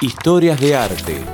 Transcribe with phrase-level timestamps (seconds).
[0.00, 1.24] Historias de arte.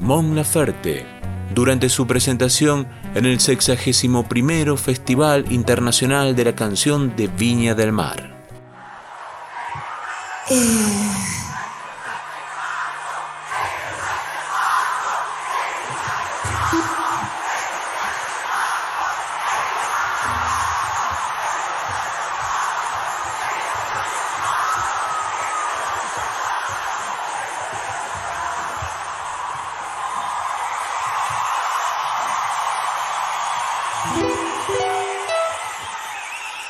[0.00, 1.06] Mon Laferte,
[1.54, 8.44] durante su presentación en el 61 Festival Internacional de la Canción de Viña del Mar.
[10.50, 11.35] Eh,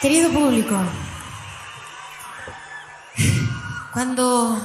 [0.06, 0.78] Querido público,
[3.92, 4.56] cuando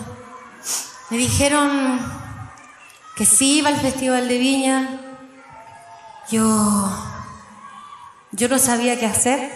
[1.09, 1.99] me dijeron
[3.15, 5.01] que sí iba al Festival de Viña,
[6.29, 6.95] yo,
[8.33, 9.51] yo no sabía qué hacer,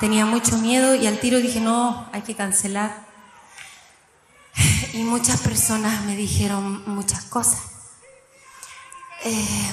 [0.00, 3.06] tenía mucho miedo y al tiro dije, no, hay que cancelar.
[4.92, 7.62] Y muchas personas me dijeron muchas cosas.
[9.24, 9.70] Eh,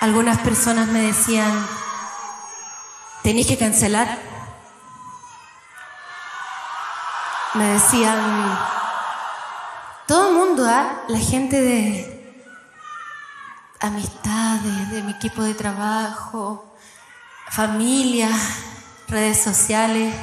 [0.00, 1.66] algunas personas me decían,
[3.24, 4.18] tenéis que cancelar.
[7.54, 8.18] Me decían,
[10.06, 11.04] todo el mundo, ¿ah?
[11.08, 12.44] la gente de
[13.80, 16.76] amistades, de mi equipo de trabajo,
[17.48, 18.28] familia,
[19.08, 20.14] redes sociales,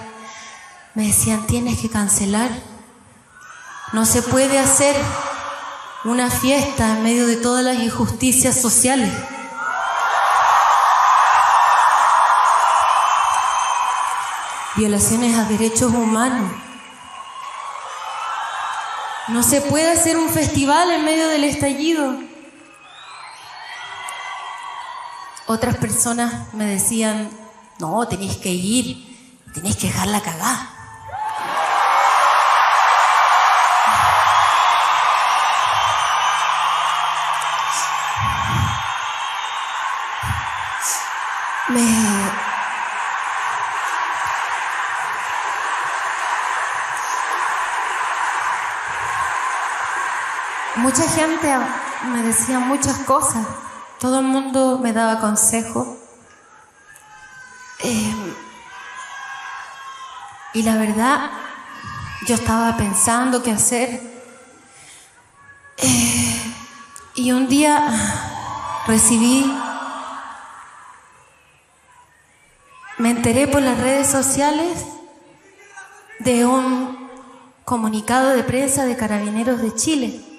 [0.94, 2.52] me decían, tienes que cancelar.
[3.94, 4.96] No se puede hacer
[6.04, 9.12] una fiesta en medio de todas las injusticias sociales.
[14.76, 16.52] Violaciones a derechos humanos.
[19.28, 22.16] No se puede hacer un festival en medio del estallido.
[25.48, 27.30] Otras personas me decían,
[27.80, 29.18] no, tenéis que ir,
[29.54, 30.70] tenéis que dejarla cagada.
[41.70, 42.51] Me,
[50.82, 51.48] Mucha gente
[52.12, 53.46] me decía muchas cosas,
[54.00, 55.96] todo el mundo me daba consejo.
[57.84, 58.16] Eh,
[60.56, 61.30] y la verdad,
[62.28, 64.02] yo estaba pensando qué hacer.
[65.78, 66.54] Eh,
[67.14, 67.88] y un día
[68.88, 69.56] recibí,
[72.98, 74.84] me enteré por las redes sociales
[76.18, 77.08] de un
[77.66, 80.31] comunicado de prensa de Carabineros de Chile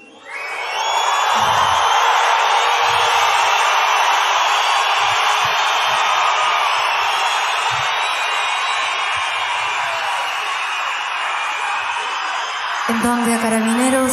[12.93, 14.13] en donde a carabineros,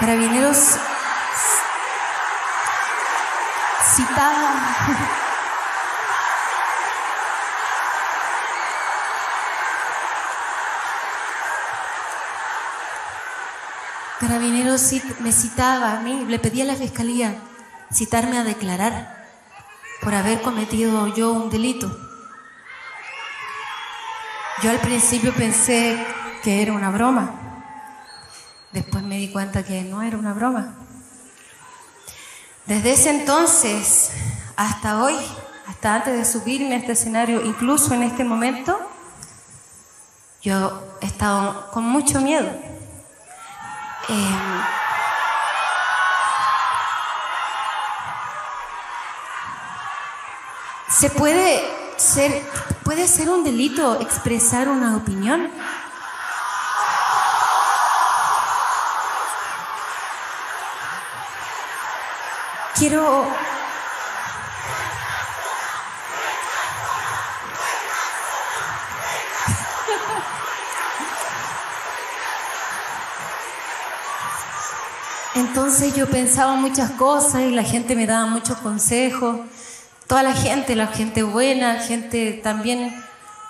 [0.00, 0.58] carabineros
[3.94, 4.50] citaba
[14.18, 17.36] Carabineros me citaba a mí, le pedía a la fiscalía
[17.92, 19.28] citarme a declarar
[20.02, 22.05] por haber cometido yo un delito.
[24.62, 25.96] Yo al principio pensé
[26.42, 27.30] que era una broma.
[28.72, 30.74] Después me di cuenta que no era una broma.
[32.64, 34.10] Desde ese entonces
[34.56, 35.14] hasta hoy,
[35.66, 38.78] hasta antes de subirme a este escenario, incluso en este momento,
[40.42, 42.48] yo he estado con mucho miedo.
[44.08, 44.62] Em,
[50.88, 51.62] ¿Se puede
[51.98, 52.42] ser,
[52.86, 55.50] puede ser un delito expresar una opinión?
[62.76, 63.26] Quiero
[75.34, 79.40] Entonces yo pensaba muchas cosas y la gente me daba muchos consejos.
[80.06, 82.94] Toda la gente, la gente buena, gente también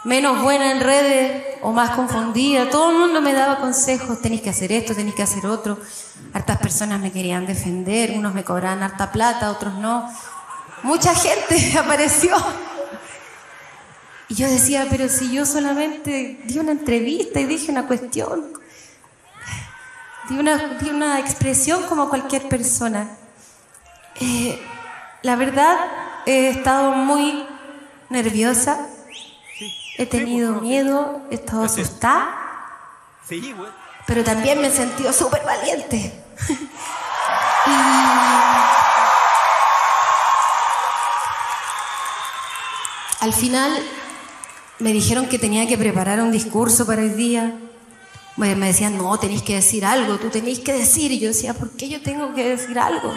[0.04, 4.50] menos buena en redes o más confundida, todo el mundo me daba consejos, tenéis que
[4.50, 5.78] hacer esto, tenéis que hacer otro.
[6.32, 10.08] Hartas personas me querían defender, unos me cobraban harta plata, otros no.
[10.82, 12.36] Mucha gente apareció.
[14.28, 18.52] Y yo decía, pero si yo solamente di una entrevista y dije una cuestión,
[20.30, 23.08] una, una expresión como cualquier persona.
[24.20, 24.60] Eh,
[25.22, 25.76] la verdad,
[26.26, 27.46] he estado muy
[28.10, 28.86] nerviosa.
[29.96, 32.36] he tenido miedo, he estado asustada,
[34.06, 36.12] pero también me he sentido súper valiente.
[43.20, 43.72] al final
[44.78, 47.54] me dijeron que tenía que preparar un discurso para el día.
[48.36, 51.10] Me decían, no, tenéis que decir algo, tú tenéis que decir.
[51.10, 53.10] Y yo decía, ¿por qué yo tengo que decir algo?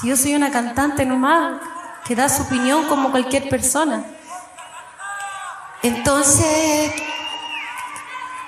[0.00, 1.60] Si yo soy una cantante nomás,
[2.06, 4.04] que da su opinión como cualquier persona.
[5.82, 6.92] Entonces,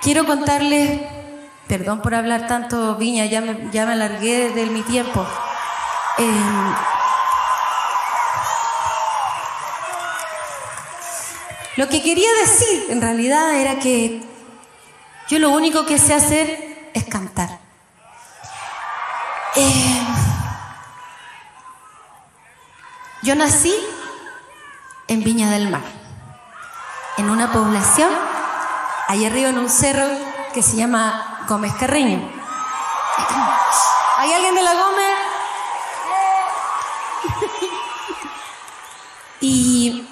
[0.01, 1.01] quiero contarles,
[1.67, 5.25] perdón por hablar tanto, Viña, ya me, ya me alargué de mi tiempo.
[6.17, 6.73] Em,
[11.77, 14.23] lo que quería decir en realidad era que
[15.27, 17.66] yo lo único que sé hacer es cantar.
[23.27, 23.75] Yo nací
[25.09, 25.81] en Viña del Mar
[27.17, 28.09] en una población,
[29.09, 30.07] ahí arriba en un cerro
[30.53, 32.21] que se llama Gómez Carreño.
[34.17, 35.17] ¿Hay alguien de la Gómez?
[39.41, 40.07] Y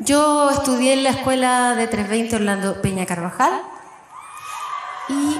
[0.00, 3.62] yo estudié en la escuela de 320 Orlando Peña Carvajal
[5.08, 5.38] y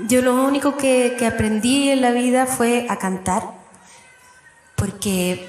[0.00, 3.55] yo lo único que, que aprendí en la vida fue a cantar
[4.86, 5.48] porque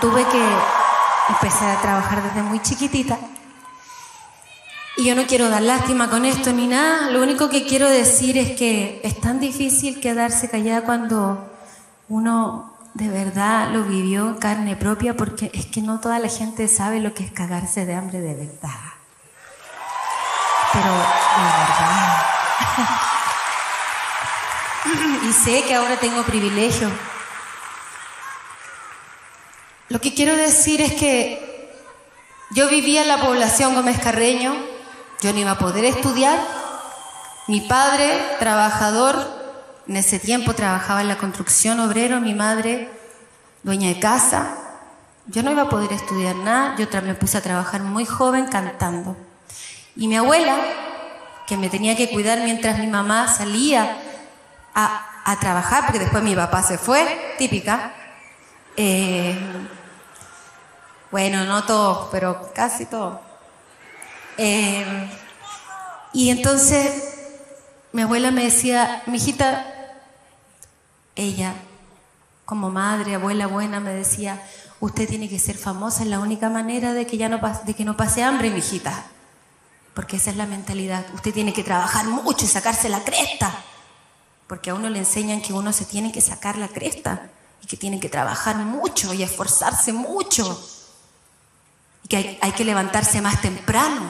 [0.00, 0.42] tuve que
[1.28, 3.18] Empecé a trabajar desde muy chiquitita.
[4.96, 7.10] Y yo no quiero dar lástima con esto ni nada.
[7.10, 11.52] Lo único que quiero decir es que es tan difícil quedarse callada cuando
[12.08, 16.68] uno de verdad lo vivió en carne propia porque es que no toda la gente
[16.68, 18.70] sabe lo que es cagarse de hambre de verdad.
[20.72, 22.22] Pero de verdad.
[25.28, 26.88] y sé que ahora tengo privilegio
[29.88, 31.46] lo que quiero decir es que
[32.50, 34.54] yo vivía en la población Gómez Carreño,
[35.20, 36.38] yo no iba a poder estudiar.
[37.48, 39.16] Mi padre, trabajador,
[39.86, 42.90] en ese tiempo trabajaba en la construcción obrero, mi madre,
[43.62, 44.56] dueña de casa.
[45.26, 49.16] Yo no iba a poder estudiar nada, yo me puse a trabajar muy joven cantando.
[49.96, 50.56] Y mi abuela,
[51.46, 53.98] que me tenía que cuidar mientras mi mamá salía
[54.74, 57.92] a, trabajar, porque después mi papá se fue, típica,
[58.76, 59.36] eh,
[61.16, 63.22] bueno, no todo, pero casi todo.
[64.36, 64.84] Eh,
[66.12, 66.92] y entonces
[67.90, 69.64] mi abuela me decía, mi hijita,
[71.14, 71.54] ella,
[72.44, 74.46] como madre, abuela buena, me decía,
[74.78, 77.86] usted tiene que ser famosa, es la única manera de que ya no, de que
[77.86, 79.06] no pase hambre, mi hijita.
[79.94, 81.06] Porque esa es la mentalidad.
[81.14, 83.64] Usted tiene que trabajar mucho y sacarse la cresta.
[84.46, 87.30] Porque a uno le enseñan que uno se tiene que sacar la cresta
[87.62, 90.75] y que tiene que trabajar mucho y esforzarse mucho
[92.08, 94.02] que hay, que levantarse más temprano.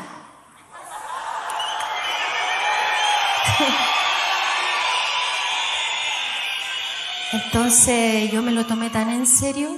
[7.32, 9.69] Entonces yo me lo tomé tan en serio,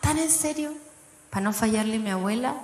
[0.00, 0.72] tan en serio,
[1.30, 2.54] para no fallarle a mi abuela,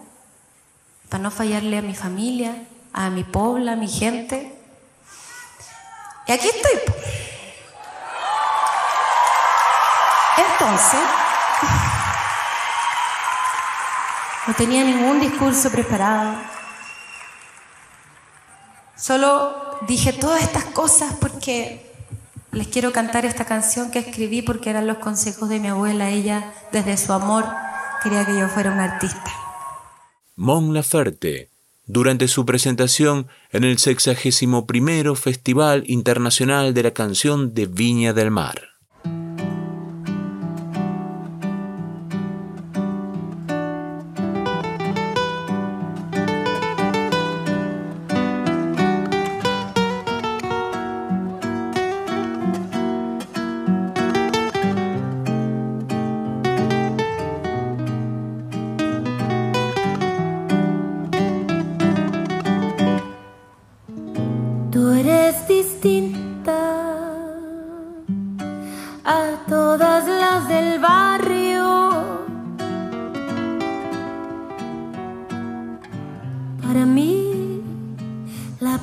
[1.08, 4.54] para no fallarle a mi familia, a mi pueblo, a mi gente.
[6.26, 6.80] Y aquí estoy.
[10.36, 11.00] Entonces,
[14.48, 16.34] no tenía ningún discurso preparado.
[18.96, 21.86] Solo dije todas estas cosas porque
[22.52, 26.08] les quiero cantar esta canción que escribí porque eran los consejos de mi abuela.
[26.08, 27.44] Ella, desde su amor,
[28.02, 29.30] quería que yo fuera un artista.
[30.34, 31.50] Mon Laferte,
[31.84, 38.67] durante su presentación en el 61 Festival Internacional de la Canción de Viña del Mar.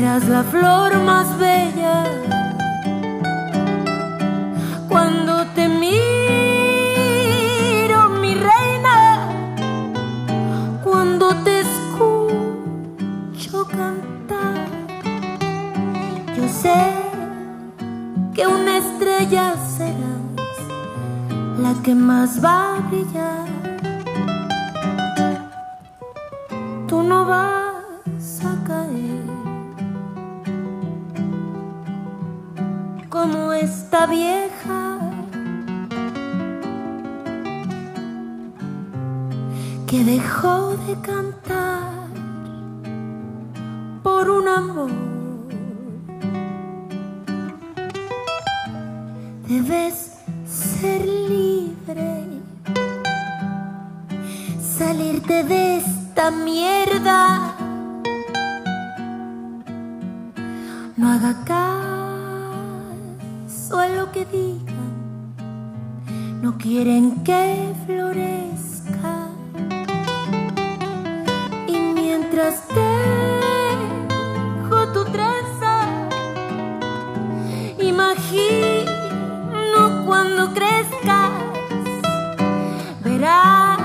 [0.00, 2.04] serás la flor más bella.
[4.88, 5.98] Cuando te miro,
[8.22, 9.28] mi reina,
[10.82, 12.86] cuando te escucho
[13.68, 14.68] cantar,
[16.34, 16.80] yo sé
[18.34, 20.56] que una estrella serás
[21.58, 23.48] la que más va a brillar.
[26.88, 27.59] Tú no vas
[34.00, 34.98] esta vieja
[39.86, 42.08] que dejó de cantar
[44.02, 44.90] por un amor.
[49.46, 50.12] Debes
[50.46, 52.24] ser libre,
[54.78, 57.54] salirte de esta mierda.
[60.96, 61.79] No haga caso
[66.42, 69.30] no quieren que florezca.
[71.66, 73.78] Y mientras dejo
[74.92, 75.86] tu trenza,
[77.78, 78.90] imagino
[80.06, 81.30] cuando crezcas,
[83.02, 83.78] verás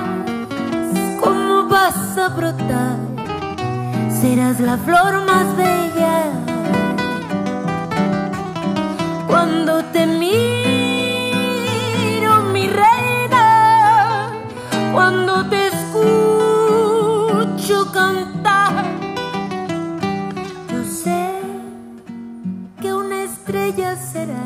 [1.24, 2.98] cómo vas a brotar,
[4.10, 5.95] serás la flor más bella.
[20.72, 21.42] Yo sé
[22.82, 24.38] que una estrella serás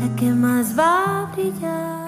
[0.00, 1.99] la que más va a brillar.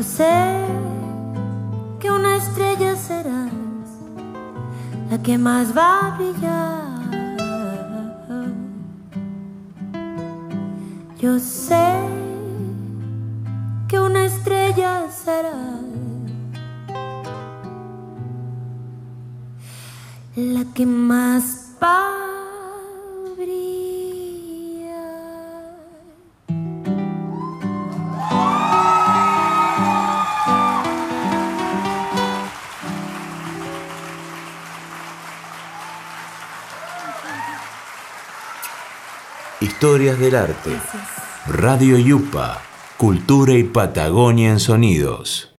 [0.00, 0.66] Yo sé
[2.00, 3.52] que una estrella serás
[5.10, 7.00] la que más va a brillar.
[11.20, 11.92] Yo sé
[13.88, 15.84] que una estrella serás
[20.34, 22.39] la que más va
[39.80, 40.72] Historias del arte.
[41.46, 42.60] Radio Yupa.
[42.98, 45.48] Cultura y Patagonia en sonidos.